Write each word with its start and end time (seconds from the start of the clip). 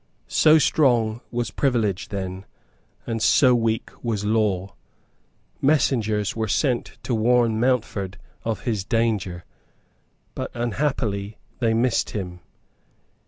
So 0.27 0.57
strong 0.57 1.21
was 1.29 1.51
privilege 1.51 2.07
then; 2.07 2.45
and 3.05 3.21
so 3.21 3.53
weak 3.53 3.91
was 4.03 4.25
law. 4.25 4.73
Messengers 5.61 6.35
were 6.35 6.47
sent 6.47 6.97
to 7.03 7.13
warn 7.13 7.59
Mountford 7.59 8.17
of 8.43 8.61
his 8.61 8.83
danger; 8.83 9.45
but 10.33 10.49
unhappily 10.55 11.37
they 11.59 11.75
missed 11.75 12.09
him. 12.15 12.39